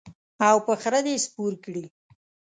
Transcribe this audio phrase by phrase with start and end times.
[0.47, 1.85] او په خره دې سپور کړي.